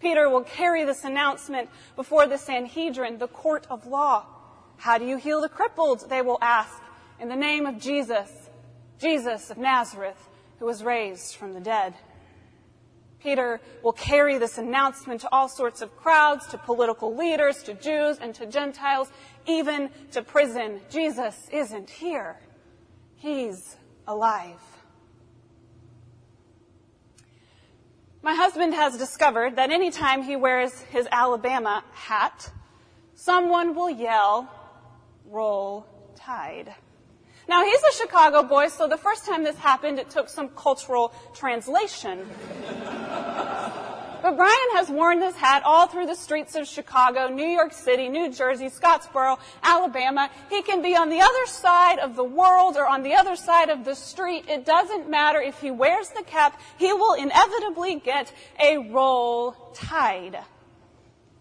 Peter 0.00 0.28
will 0.28 0.44
carry 0.44 0.84
this 0.84 1.04
announcement 1.04 1.68
before 1.96 2.26
the 2.26 2.38
Sanhedrin, 2.38 3.18
the 3.18 3.28
court 3.28 3.66
of 3.70 3.86
law. 3.86 4.26
How 4.76 4.98
do 4.98 5.04
you 5.04 5.16
heal 5.16 5.40
the 5.40 5.48
crippled? 5.48 6.08
They 6.08 6.22
will 6.22 6.38
ask. 6.40 6.80
In 7.20 7.28
the 7.28 7.36
name 7.36 7.66
of 7.66 7.78
Jesus, 7.78 8.30
Jesus 9.00 9.50
of 9.50 9.58
Nazareth, 9.58 10.28
who 10.58 10.66
was 10.66 10.82
raised 10.82 11.36
from 11.36 11.54
the 11.54 11.60
dead. 11.60 11.94
Peter 13.22 13.60
will 13.82 13.92
carry 13.92 14.38
this 14.38 14.58
announcement 14.58 15.20
to 15.20 15.28
all 15.30 15.48
sorts 15.48 15.80
of 15.80 15.96
crowds, 15.96 16.46
to 16.48 16.58
political 16.58 17.14
leaders, 17.14 17.62
to 17.62 17.74
Jews, 17.74 18.18
and 18.20 18.34
to 18.34 18.46
Gentiles, 18.46 19.10
even 19.46 19.90
to 20.12 20.22
prison. 20.22 20.80
Jesus 20.90 21.48
isn't 21.52 21.88
here. 21.88 22.38
He's 23.16 23.76
alive. 24.08 24.60
My 28.22 28.34
husband 28.34 28.74
has 28.74 28.96
discovered 28.96 29.56
that 29.56 29.70
anytime 29.70 30.22
he 30.22 30.36
wears 30.36 30.80
his 30.80 31.08
Alabama 31.10 31.84
hat, 31.92 32.50
someone 33.14 33.74
will 33.74 33.90
yell, 33.90 34.48
roll 35.26 35.86
tide. 36.14 36.74
Now 37.48 37.64
he's 37.64 37.82
a 37.82 37.92
Chicago 37.92 38.44
boy, 38.44 38.68
so 38.68 38.86
the 38.86 38.96
first 38.96 39.26
time 39.26 39.42
this 39.42 39.58
happened, 39.58 39.98
it 39.98 40.08
took 40.08 40.28
some 40.28 40.48
cultural 40.50 41.12
translation. 41.34 42.28
But 44.22 44.36
Brian 44.36 44.68
has 44.74 44.88
worn 44.88 45.18
this 45.18 45.34
hat 45.34 45.64
all 45.64 45.88
through 45.88 46.06
the 46.06 46.14
streets 46.14 46.54
of 46.54 46.68
Chicago, 46.68 47.26
New 47.26 47.46
York 47.46 47.72
City, 47.72 48.08
New 48.08 48.32
Jersey, 48.32 48.66
Scottsboro, 48.66 49.40
Alabama. 49.64 50.30
He 50.48 50.62
can 50.62 50.80
be 50.80 50.94
on 50.94 51.10
the 51.10 51.20
other 51.20 51.46
side 51.46 51.98
of 51.98 52.14
the 52.14 52.22
world 52.22 52.76
or 52.76 52.86
on 52.86 53.02
the 53.02 53.14
other 53.14 53.34
side 53.34 53.68
of 53.68 53.84
the 53.84 53.96
street. 53.96 54.44
It 54.48 54.64
doesn't 54.64 55.10
matter 55.10 55.40
if 55.40 55.60
he 55.60 55.72
wears 55.72 56.10
the 56.10 56.22
cap, 56.22 56.60
he 56.78 56.92
will 56.92 57.14
inevitably 57.14 57.96
get 57.96 58.32
a 58.60 58.78
roll 58.78 59.56
tide. 59.74 60.38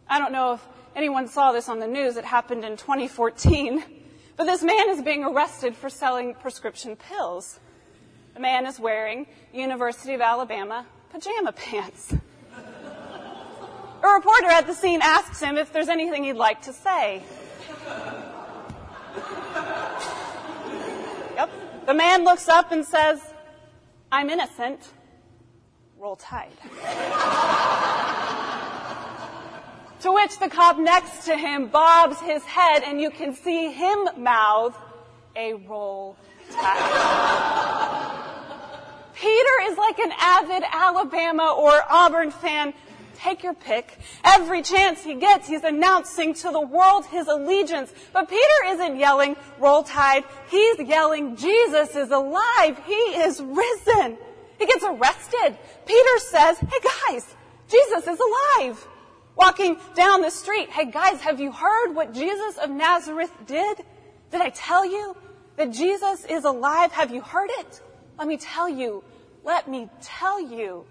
I 0.09 0.17
don't 0.17 0.31
know 0.31 0.53
if 0.53 0.67
anyone 0.95 1.27
saw 1.27 1.51
this 1.51 1.69
on 1.69 1.77
the 1.77 1.87
news. 1.87 2.17
It 2.17 2.25
happened 2.25 2.65
in 2.65 2.77
2014. 2.77 3.83
But 4.37 4.45
this 4.45 4.63
man 4.63 4.89
is 4.89 5.03
being 5.03 5.23
arrested 5.23 5.75
for 5.75 5.87
selling 5.87 6.33
prescription 6.33 6.95
pills. 6.95 7.59
The 8.33 8.39
man 8.39 8.65
is 8.65 8.79
wearing 8.79 9.27
University 9.53 10.15
of 10.15 10.21
Alabama 10.21 10.87
pajama 11.11 11.51
pants. 11.51 12.15
A 14.03 14.07
reporter 14.07 14.47
at 14.47 14.65
the 14.65 14.73
scene 14.73 14.99
asks 15.03 15.39
him 15.39 15.57
if 15.57 15.71
there's 15.71 15.89
anything 15.89 16.23
he'd 16.23 16.33
like 16.33 16.61
to 16.63 16.73
say. 16.73 17.21
Yep. 21.35 21.49
The 21.85 21.93
man 21.93 22.23
looks 22.23 22.47
up 22.49 22.71
and 22.71 22.83
says, 22.83 23.21
I'm 24.11 24.29
innocent. 24.29 24.91
Roll 25.99 26.15
tide. 26.15 26.49
to 30.01 30.11
which 30.11 30.39
the 30.39 30.49
cop 30.49 30.79
next 30.79 31.25
to 31.25 31.37
him 31.37 31.67
bobs 31.67 32.19
his 32.21 32.43
head 32.43 32.81
and 32.83 32.99
you 32.99 33.11
can 33.11 33.35
see 33.35 33.71
him 33.71 34.09
mouth 34.17 34.75
a 35.35 35.53
roll 35.53 36.17
tide. 36.51 38.17
Peter 39.13 39.61
is 39.63 39.77
like 39.77 39.99
an 39.99 40.11
avid 40.19 40.63
Alabama 40.71 41.55
or 41.55 41.83
Auburn 41.87 42.31
fan 42.31 42.73
take 43.15 43.43
your 43.43 43.53
pick. 43.53 43.97
Every 44.23 44.61
chance 44.61 45.03
he 45.03 45.15
gets, 45.15 45.47
he's 45.47 45.63
announcing 45.63 46.33
to 46.35 46.51
the 46.51 46.61
world 46.61 47.05
his 47.05 47.27
allegiance. 47.27 47.93
But 48.13 48.29
Peter 48.29 48.65
isn't 48.67 48.97
yelling, 48.97 49.35
roll 49.59 49.83
tide. 49.83 50.23
He's 50.49 50.79
yelling, 50.79 51.35
Jesus 51.35 51.95
is 51.95 52.11
alive. 52.11 52.79
He 52.85 52.93
is 52.93 53.41
risen. 53.41 54.17
He 54.59 54.65
gets 54.65 54.83
arrested. 54.83 55.57
Peter 55.85 56.17
says, 56.19 56.59
hey 56.59 56.79
guys, 57.09 57.35
Jesus 57.67 58.07
is 58.07 58.19
alive. 58.19 58.87
Walking 59.35 59.77
down 59.95 60.21
the 60.21 60.29
street, 60.29 60.69
hey 60.69 60.91
guys, 60.91 61.21
have 61.21 61.39
you 61.39 61.51
heard 61.51 61.93
what 61.93 62.13
Jesus 62.13 62.57
of 62.57 62.69
Nazareth 62.69 63.31
did? 63.47 63.77
Did 64.31 64.41
I 64.41 64.49
tell 64.49 64.85
you 64.85 65.15
that 65.55 65.71
Jesus 65.71 66.25
is 66.25 66.43
alive? 66.43 66.91
Have 66.91 67.11
you 67.11 67.21
heard 67.21 67.49
it? 67.59 67.81
Let 68.17 68.27
me 68.27 68.37
tell 68.37 68.69
you. 68.69 69.03
Let 69.43 69.67
me 69.67 69.89
tell 70.01 70.39
you. 70.39 70.85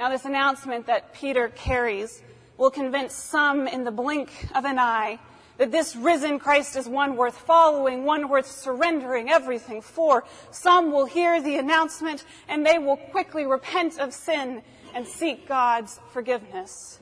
Now, 0.00 0.08
this 0.08 0.24
announcement 0.24 0.86
that 0.86 1.12
Peter 1.12 1.48
carries 1.48 2.22
will 2.56 2.70
convince 2.70 3.12
some 3.12 3.68
in 3.68 3.84
the 3.84 3.90
blink 3.90 4.30
of 4.54 4.64
an 4.64 4.78
eye 4.78 5.18
that 5.58 5.70
this 5.70 5.94
risen 5.94 6.38
Christ 6.38 6.74
is 6.76 6.88
one 6.88 7.16
worth 7.16 7.36
following, 7.36 8.06
one 8.06 8.30
worth 8.30 8.50
surrendering 8.50 9.28
everything 9.28 9.82
for. 9.82 10.24
Some 10.52 10.90
will 10.90 11.04
hear 11.04 11.42
the 11.42 11.56
announcement 11.58 12.24
and 12.48 12.64
they 12.64 12.78
will 12.78 12.96
quickly 12.96 13.44
repent 13.44 14.00
of 14.00 14.14
sin 14.14 14.62
and 14.94 15.06
seek 15.06 15.46
God's 15.46 16.00
forgiveness. 16.14 17.00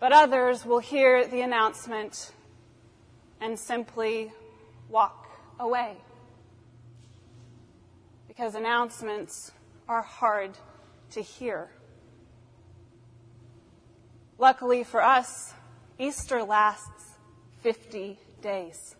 But 0.00 0.12
others 0.12 0.66
will 0.66 0.80
hear 0.80 1.26
the 1.26 1.40
announcement 1.40 2.32
and 3.40 3.58
simply 3.58 4.34
walk 4.90 5.30
away. 5.58 5.96
Because 8.28 8.54
announcements 8.54 9.52
are 9.88 10.02
hard 10.02 10.58
to 11.14 11.22
hear. 11.22 11.70
Luckily 14.38 14.82
for 14.82 15.02
us, 15.02 15.54
Easter 15.98 16.42
lasts 16.42 17.14
50 17.62 18.18
days. 18.42 18.96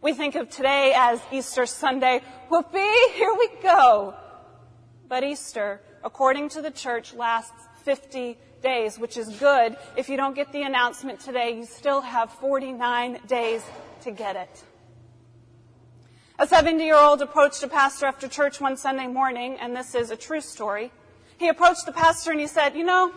We 0.00 0.12
think 0.12 0.34
of 0.34 0.50
today 0.50 0.92
as 0.96 1.20
Easter 1.30 1.64
Sunday. 1.66 2.20
Whoopee, 2.50 3.12
here 3.14 3.32
we 3.38 3.48
go. 3.62 4.14
But 5.08 5.22
Easter, 5.22 5.80
according 6.02 6.48
to 6.50 6.62
the 6.62 6.72
church, 6.72 7.14
lasts 7.14 7.68
50 7.84 8.36
days, 8.60 8.98
which 8.98 9.16
is 9.16 9.28
good. 9.36 9.76
If 9.96 10.08
you 10.08 10.16
don't 10.16 10.34
get 10.34 10.52
the 10.52 10.62
announcement 10.62 11.20
today, 11.20 11.56
you 11.56 11.64
still 11.64 12.00
have 12.00 12.32
49 12.32 13.20
days 13.28 13.64
to 14.02 14.10
get 14.10 14.34
it. 14.34 14.64
A 16.40 16.46
70 16.46 16.82
year 16.82 16.96
old 16.96 17.22
approached 17.22 17.62
a 17.62 17.68
pastor 17.68 18.06
after 18.06 18.26
church 18.26 18.60
one 18.60 18.76
Sunday 18.76 19.06
morning, 19.06 19.58
and 19.60 19.76
this 19.76 19.94
is 19.94 20.10
a 20.10 20.16
true 20.16 20.40
story. 20.40 20.90
He 21.42 21.48
approached 21.48 21.86
the 21.86 21.92
pastor 21.92 22.30
and 22.30 22.38
he 22.38 22.46
said, 22.46 22.76
You 22.76 22.84
know, 22.84 23.12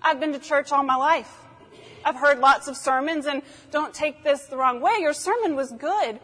I've 0.00 0.18
been 0.18 0.32
to 0.32 0.38
church 0.38 0.72
all 0.72 0.82
my 0.82 0.96
life. 0.96 1.30
I've 2.02 2.16
heard 2.16 2.38
lots 2.38 2.68
of 2.68 2.74
sermons, 2.74 3.26
and 3.26 3.42
don't 3.70 3.92
take 3.92 4.24
this 4.24 4.46
the 4.46 4.56
wrong 4.56 4.80
way. 4.80 4.92
Your 5.00 5.12
sermon 5.12 5.56
was 5.56 5.70
good, 5.70 6.18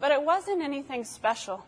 but 0.00 0.10
it 0.10 0.20
wasn't 0.20 0.62
anything 0.62 1.04
special. 1.04 1.64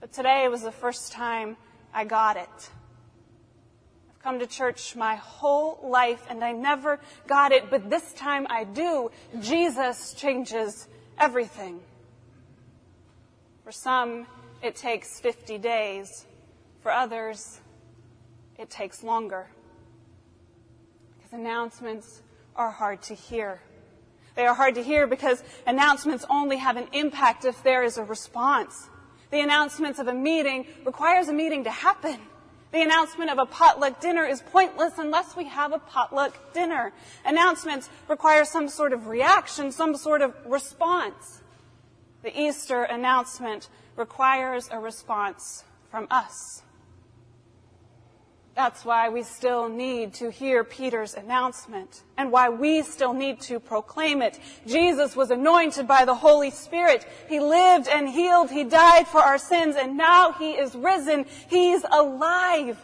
But 0.00 0.10
today 0.10 0.48
was 0.48 0.62
the 0.62 0.72
first 0.72 1.12
time 1.12 1.58
I 1.92 2.06
got 2.06 2.38
it. 2.38 2.70
I've 4.08 4.22
come 4.22 4.38
to 4.38 4.46
church 4.46 4.96
my 4.96 5.16
whole 5.16 5.78
life, 5.82 6.24
and 6.30 6.42
I 6.42 6.52
never 6.52 6.98
got 7.26 7.52
it, 7.52 7.68
but 7.68 7.90
this 7.90 8.14
time 8.14 8.46
I 8.48 8.64
do. 8.64 9.10
Jesus 9.38 10.14
changes 10.14 10.88
everything. 11.18 11.80
For 13.64 13.70
some, 13.72 14.26
it 14.62 14.76
takes 14.76 15.20
50 15.20 15.58
days. 15.58 16.24
For 16.80 16.90
others, 16.90 17.60
it 18.58 18.70
takes 18.70 19.02
longer. 19.02 19.48
Because 21.16 21.32
announcements 21.32 22.22
are 22.54 22.70
hard 22.70 23.02
to 23.02 23.14
hear. 23.14 23.60
They 24.34 24.46
are 24.46 24.54
hard 24.54 24.74
to 24.74 24.82
hear 24.82 25.06
because 25.06 25.42
announcements 25.66 26.24
only 26.28 26.58
have 26.58 26.76
an 26.76 26.88
impact 26.92 27.44
if 27.44 27.62
there 27.62 27.82
is 27.82 27.96
a 27.96 28.04
response. 28.04 28.88
The 29.30 29.40
announcements 29.40 29.98
of 29.98 30.08
a 30.08 30.14
meeting 30.14 30.66
requires 30.84 31.28
a 31.28 31.32
meeting 31.32 31.64
to 31.64 31.70
happen. 31.70 32.18
The 32.72 32.82
announcement 32.82 33.30
of 33.30 33.38
a 33.38 33.46
potluck 33.46 34.00
dinner 34.00 34.24
is 34.24 34.42
pointless 34.42 34.98
unless 34.98 35.36
we 35.36 35.44
have 35.44 35.72
a 35.72 35.78
potluck 35.78 36.52
dinner. 36.52 36.92
Announcements 37.24 37.88
require 38.08 38.44
some 38.44 38.68
sort 38.68 38.92
of 38.92 39.06
reaction, 39.06 39.72
some 39.72 39.96
sort 39.96 40.20
of 40.20 40.34
response. 40.44 41.42
The 42.22 42.38
Easter 42.38 42.82
announcement 42.82 43.68
requires 43.96 44.68
a 44.70 44.78
response 44.78 45.64
from 45.90 46.06
us. 46.10 46.62
That's 48.56 48.86
why 48.86 49.10
we 49.10 49.22
still 49.22 49.68
need 49.68 50.14
to 50.14 50.30
hear 50.30 50.64
Peter's 50.64 51.12
announcement 51.12 52.02
and 52.16 52.32
why 52.32 52.48
we 52.48 52.82
still 52.82 53.12
need 53.12 53.38
to 53.42 53.60
proclaim 53.60 54.22
it. 54.22 54.40
Jesus 54.66 55.14
was 55.14 55.30
anointed 55.30 55.86
by 55.86 56.06
the 56.06 56.14
Holy 56.14 56.50
Spirit. 56.50 57.06
He 57.28 57.38
lived 57.38 57.86
and 57.86 58.08
healed. 58.08 58.50
He 58.50 58.64
died 58.64 59.08
for 59.08 59.20
our 59.20 59.36
sins 59.36 59.76
and 59.76 59.98
now 59.98 60.32
he 60.32 60.52
is 60.52 60.74
risen. 60.74 61.26
He's 61.50 61.84
alive. 61.92 62.82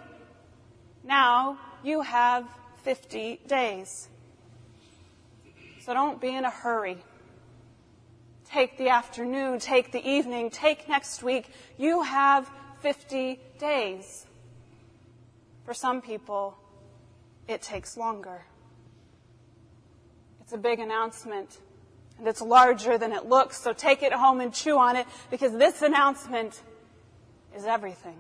Now 1.05 1.59
you 1.83 2.02
have 2.02 2.47
50 2.83 3.41
days. 3.49 4.11
So 5.81 5.95
don't 5.95 6.21
be 6.21 6.37
in 6.37 6.45
a 6.45 6.50
hurry. 6.50 6.99
Take 8.45 8.76
the 8.76 8.91
afternoon, 8.91 9.59
take 9.59 9.91
the 9.91 10.07
evening, 10.07 10.50
take 10.50 10.87
next 10.87 11.23
week. 11.23 11.49
You 11.79 12.02
have 12.02 12.50
50 12.81 13.41
days. 13.59 14.26
For 15.64 15.75
some 15.75 16.02
people, 16.02 16.57
it 17.49 17.62
takes 17.62 17.97
longer. 17.97 18.45
It's 20.40 20.52
a 20.52 20.59
big 20.59 20.81
announcement 20.81 21.59
and 22.19 22.28
it's 22.28 22.40
larger 22.40 22.99
than 22.99 23.12
it 23.12 23.26
looks, 23.26 23.61
so 23.61 23.73
take 23.73 24.02
it 24.02 24.12
home 24.12 24.40
and 24.40 24.52
chew 24.52 24.78
on 24.78 24.97
it 24.97 25.07
because 25.31 25.52
this 25.52 25.83
announcement 25.83 26.61
is 27.57 27.64
everything. 27.64 28.16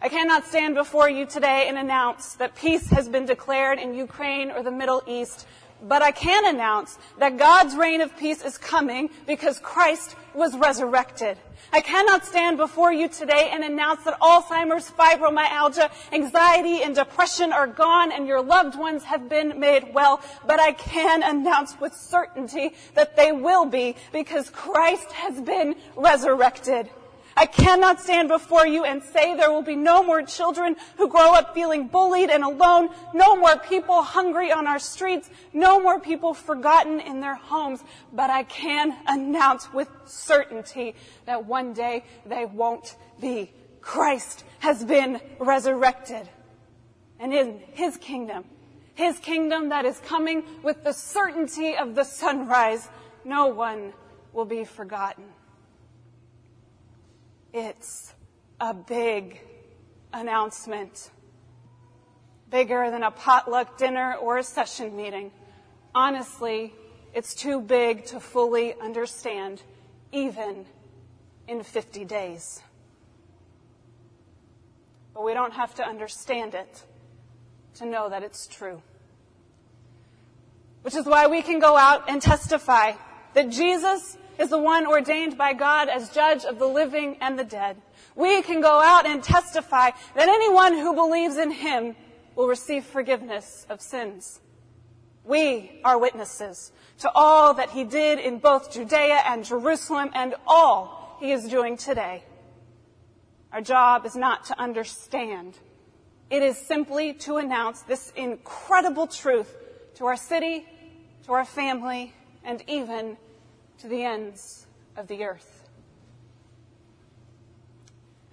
I 0.00 0.08
cannot 0.08 0.44
stand 0.44 0.74
before 0.74 1.08
you 1.08 1.26
today 1.26 1.66
and 1.68 1.78
announce 1.78 2.34
that 2.34 2.56
peace 2.56 2.90
has 2.90 3.08
been 3.08 3.24
declared 3.24 3.78
in 3.78 3.94
Ukraine 3.94 4.50
or 4.50 4.62
the 4.62 4.70
Middle 4.70 5.02
East 5.06 5.46
but 5.82 6.02
I 6.02 6.12
can 6.12 6.46
announce 6.54 6.98
that 7.18 7.36
God's 7.36 7.74
reign 7.74 8.00
of 8.00 8.16
peace 8.16 8.42
is 8.42 8.58
coming 8.58 9.10
because 9.26 9.58
Christ 9.58 10.16
was 10.34 10.56
resurrected. 10.56 11.36
I 11.72 11.80
cannot 11.80 12.24
stand 12.24 12.56
before 12.56 12.92
you 12.92 13.08
today 13.08 13.50
and 13.52 13.64
announce 13.64 14.04
that 14.04 14.18
Alzheimer's, 14.20 14.90
fibromyalgia, 14.90 15.90
anxiety, 16.12 16.82
and 16.82 16.94
depression 16.94 17.52
are 17.52 17.66
gone 17.66 18.12
and 18.12 18.26
your 18.26 18.42
loved 18.42 18.78
ones 18.78 19.04
have 19.04 19.28
been 19.28 19.58
made 19.58 19.92
well, 19.94 20.20
but 20.46 20.60
I 20.60 20.72
can 20.72 21.22
announce 21.22 21.78
with 21.80 21.94
certainty 21.94 22.74
that 22.94 23.16
they 23.16 23.32
will 23.32 23.64
be 23.64 23.96
because 24.12 24.50
Christ 24.50 25.10
has 25.12 25.40
been 25.40 25.74
resurrected. 25.96 26.90
I 27.36 27.46
cannot 27.46 28.00
stand 28.00 28.28
before 28.28 28.66
you 28.66 28.84
and 28.84 29.02
say 29.02 29.36
there 29.36 29.50
will 29.50 29.62
be 29.62 29.76
no 29.76 30.02
more 30.02 30.22
children 30.22 30.76
who 30.96 31.08
grow 31.08 31.34
up 31.34 31.54
feeling 31.54 31.88
bullied 31.88 32.30
and 32.30 32.44
alone, 32.44 32.90
no 33.14 33.36
more 33.36 33.56
people 33.56 34.02
hungry 34.02 34.52
on 34.52 34.66
our 34.66 34.78
streets, 34.78 35.30
no 35.52 35.80
more 35.80 35.98
people 35.98 36.34
forgotten 36.34 37.00
in 37.00 37.20
their 37.20 37.34
homes, 37.34 37.82
but 38.12 38.30
I 38.30 38.42
can 38.44 38.96
announce 39.06 39.72
with 39.72 39.88
certainty 40.04 40.94
that 41.24 41.46
one 41.46 41.72
day 41.72 42.04
they 42.26 42.44
won't 42.44 42.96
be. 43.20 43.52
Christ 43.80 44.44
has 44.60 44.84
been 44.84 45.20
resurrected. 45.38 46.28
And 47.18 47.32
in 47.32 47.60
His 47.72 47.96
kingdom, 47.96 48.44
His 48.94 49.18
kingdom 49.18 49.70
that 49.70 49.84
is 49.84 49.98
coming 50.00 50.44
with 50.62 50.84
the 50.84 50.92
certainty 50.92 51.76
of 51.76 51.94
the 51.94 52.04
sunrise, 52.04 52.88
no 53.24 53.46
one 53.46 53.92
will 54.32 54.44
be 54.44 54.64
forgotten. 54.64 55.24
It's 57.52 58.14
a 58.60 58.72
big 58.72 59.40
announcement. 60.12 61.10
Bigger 62.48 62.90
than 62.90 63.02
a 63.02 63.10
potluck 63.10 63.76
dinner 63.76 64.14
or 64.14 64.38
a 64.38 64.42
session 64.42 64.96
meeting. 64.96 65.30
Honestly, 65.94 66.72
it's 67.12 67.34
too 67.34 67.60
big 67.60 68.06
to 68.06 68.20
fully 68.20 68.74
understand, 68.80 69.62
even 70.12 70.64
in 71.46 71.62
50 71.62 72.06
days. 72.06 72.62
But 75.12 75.22
we 75.22 75.34
don't 75.34 75.52
have 75.52 75.74
to 75.74 75.86
understand 75.86 76.54
it 76.54 76.84
to 77.74 77.84
know 77.84 78.08
that 78.08 78.22
it's 78.22 78.46
true. 78.46 78.80
Which 80.80 80.94
is 80.94 81.04
why 81.04 81.26
we 81.26 81.42
can 81.42 81.58
go 81.58 81.76
out 81.76 82.08
and 82.08 82.22
testify 82.22 82.92
that 83.34 83.50
Jesus 83.50 84.16
is 84.38 84.50
the 84.50 84.58
one 84.58 84.86
ordained 84.86 85.38
by 85.38 85.52
God 85.52 85.88
as 85.88 86.10
judge 86.10 86.44
of 86.44 86.58
the 86.58 86.66
living 86.66 87.16
and 87.20 87.38
the 87.38 87.44
dead. 87.44 87.76
We 88.14 88.42
can 88.42 88.60
go 88.60 88.80
out 88.80 89.06
and 89.06 89.22
testify 89.22 89.90
that 90.14 90.28
anyone 90.28 90.74
who 90.74 90.94
believes 90.94 91.36
in 91.36 91.50
him 91.50 91.96
will 92.34 92.48
receive 92.48 92.84
forgiveness 92.84 93.66
of 93.68 93.80
sins. 93.80 94.40
We 95.24 95.80
are 95.84 95.98
witnesses 95.98 96.72
to 96.98 97.10
all 97.14 97.54
that 97.54 97.70
he 97.70 97.84
did 97.84 98.18
in 98.18 98.38
both 98.38 98.72
Judea 98.72 99.22
and 99.26 99.44
Jerusalem 99.44 100.10
and 100.14 100.34
all 100.46 101.16
he 101.20 101.32
is 101.32 101.48
doing 101.48 101.76
today. 101.76 102.24
Our 103.52 103.60
job 103.60 104.06
is 104.06 104.16
not 104.16 104.46
to 104.46 104.58
understand. 104.58 105.58
It 106.30 106.42
is 106.42 106.56
simply 106.56 107.12
to 107.14 107.36
announce 107.36 107.82
this 107.82 108.12
incredible 108.16 109.06
truth 109.06 109.54
to 109.96 110.06
our 110.06 110.16
city, 110.16 110.66
to 111.26 111.32
our 111.34 111.44
family, 111.44 112.14
and 112.44 112.62
even 112.66 113.16
to 113.78 113.88
the 113.88 114.02
ends 114.02 114.66
of 114.96 115.08
the 115.08 115.24
earth. 115.24 115.68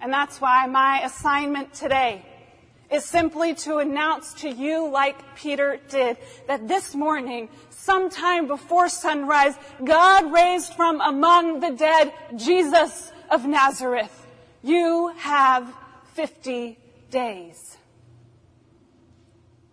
And 0.00 0.12
that's 0.12 0.40
why 0.40 0.66
my 0.66 1.02
assignment 1.02 1.74
today 1.74 2.24
is 2.90 3.04
simply 3.04 3.54
to 3.54 3.78
announce 3.78 4.34
to 4.34 4.50
you, 4.50 4.90
like 4.90 5.36
Peter 5.36 5.78
did, 5.88 6.16
that 6.48 6.66
this 6.66 6.94
morning, 6.94 7.48
sometime 7.68 8.46
before 8.46 8.88
sunrise, 8.88 9.54
God 9.84 10.32
raised 10.32 10.74
from 10.74 11.00
among 11.00 11.60
the 11.60 11.70
dead 11.70 12.12
Jesus 12.36 13.12
of 13.30 13.46
Nazareth. 13.46 14.26
You 14.62 15.14
have 15.18 15.72
50 16.14 16.78
days. 17.10 17.76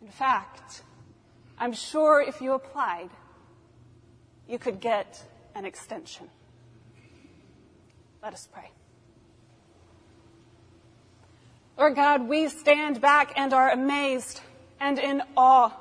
In 0.02 0.10
fact, 0.10 0.84
I'm 1.58 1.74
sure 1.74 2.22
if 2.22 2.40
you 2.40 2.54
applied, 2.54 3.10
you 4.48 4.60
could 4.60 4.80
get 4.80 5.22
an 5.56 5.66
extension. 5.66 6.30
Let 8.22 8.34
us 8.34 8.48
pray. 8.52 8.72
Lord 11.78 11.96
God, 11.96 12.28
we 12.28 12.50
stand 12.50 13.02
back 13.02 13.34
and 13.36 13.54
are 13.54 13.70
amazed 13.70 14.42
and 14.80 14.98
in 14.98 15.22
awe 15.36 15.72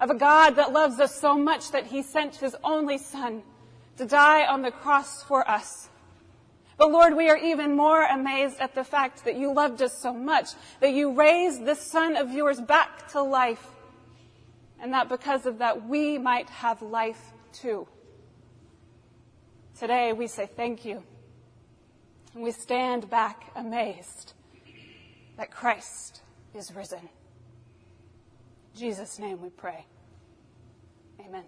of 0.00 0.10
a 0.10 0.14
God 0.14 0.56
that 0.56 0.72
loves 0.72 0.98
us 0.98 1.20
so 1.20 1.38
much 1.38 1.70
that 1.70 1.86
he 1.86 2.02
sent 2.02 2.36
his 2.36 2.56
only 2.64 2.98
son 2.98 3.42
to 3.98 4.04
die 4.04 4.46
on 4.46 4.62
the 4.62 4.72
cross 4.72 5.22
for 5.22 5.48
us. 5.48 5.88
But 6.76 6.90
Lord, 6.90 7.16
we 7.16 7.28
are 7.28 7.36
even 7.36 7.76
more 7.76 8.04
amazed 8.04 8.58
at 8.58 8.74
the 8.74 8.82
fact 8.82 9.24
that 9.24 9.36
you 9.36 9.52
loved 9.52 9.80
us 9.82 9.96
so 9.96 10.12
much 10.12 10.48
that 10.80 10.92
you 10.92 11.12
raised 11.12 11.64
this 11.64 11.80
son 11.80 12.16
of 12.16 12.32
yours 12.32 12.60
back 12.60 13.12
to 13.12 13.22
life 13.22 13.64
and 14.80 14.92
that 14.92 15.08
because 15.08 15.46
of 15.46 15.58
that 15.58 15.86
we 15.86 16.18
might 16.18 16.50
have 16.50 16.82
life 16.82 17.31
too. 17.52 17.86
Today 19.78 20.12
we 20.12 20.26
say 20.26 20.46
thank 20.46 20.84
you. 20.84 21.02
And 22.34 22.42
we 22.42 22.52
stand 22.52 23.10
back 23.10 23.50
amazed 23.54 24.32
that 25.36 25.50
Christ 25.50 26.22
is 26.54 26.74
risen. 26.74 27.00
In 28.74 28.80
Jesus' 28.80 29.18
name 29.18 29.40
we 29.42 29.50
pray. 29.50 29.86
Amen. 31.20 31.44